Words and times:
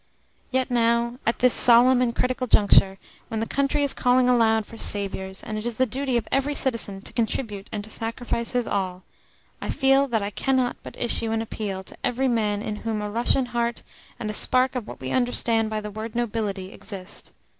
Yet 0.49 0.71
now, 0.71 1.19
at 1.27 1.37
this 1.37 1.53
solemn 1.53 2.01
and 2.01 2.15
critical 2.15 2.47
juncture, 2.47 2.97
when 3.27 3.39
the 3.39 3.45
country 3.45 3.83
is 3.83 3.93
calling 3.93 4.27
aloud 4.27 4.65
for 4.65 4.75
saviours, 4.75 5.43
and 5.43 5.59
it 5.59 5.65
is 5.67 5.75
the 5.75 5.85
duty 5.85 6.17
of 6.17 6.27
every 6.31 6.55
citizen 6.55 7.03
to 7.03 7.13
contribute 7.13 7.67
and 7.71 7.83
to 7.83 7.89
sacrifice 7.91 8.49
his 8.49 8.65
all, 8.65 9.03
I 9.61 9.69
feel 9.69 10.07
that 10.07 10.23
I 10.23 10.31
cannot 10.31 10.77
but 10.81 10.97
issue 10.97 11.31
an 11.33 11.41
appeal 11.43 11.83
to 11.83 11.97
every 12.03 12.27
man 12.27 12.63
in 12.63 12.77
whom 12.77 12.99
a 12.99 13.11
Russian 13.11 13.45
heart 13.45 13.83
and 14.19 14.27
a 14.27 14.33
spark 14.33 14.73
of 14.75 14.87
what 14.87 14.99
we 14.99 15.11
understand 15.11 15.69
by 15.69 15.79
the 15.81 15.91
word 15.91 16.15
'nobility' 16.15 16.73
exist. 16.73 17.31